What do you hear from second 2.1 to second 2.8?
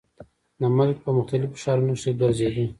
ګرزيدو۔